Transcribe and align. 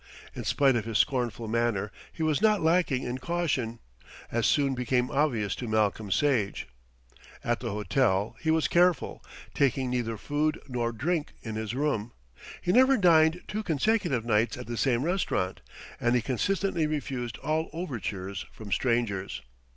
In 0.33 0.43
spite 0.45 0.75
of 0.75 0.85
his 0.85 0.97
scornful 0.97 1.47
manner, 1.47 1.91
he 2.11 2.23
was 2.23 2.41
not 2.41 2.63
lacking 2.63 3.03
in 3.03 3.19
caution, 3.19 3.77
as 4.31 4.47
soon 4.47 4.73
became 4.73 5.11
obvious 5.11 5.53
to 5.57 5.67
Malcolm 5.67 6.09
Sage. 6.09 6.67
At 7.43 7.59
the 7.59 7.69
hotel 7.69 8.35
he 8.41 8.49
was 8.49 8.67
careful, 8.67 9.23
taking 9.53 9.91
neither 9.91 10.17
food 10.17 10.59
nor 10.67 10.91
drink 10.91 11.33
in 11.43 11.53
his 11.53 11.75
room. 11.75 12.13
He 12.63 12.71
never 12.71 12.97
dined 12.97 13.43
two 13.47 13.61
consecutive 13.61 14.25
nights 14.25 14.57
at 14.57 14.65
the 14.65 14.75
same 14.75 15.03
restaurant, 15.03 15.61
and 15.99 16.15
he 16.15 16.23
consistently 16.23 16.87
refused 16.87 17.37
all 17.37 17.69
overtures 17.71 18.47
from 18.51 18.71
strangers. 18.71 19.43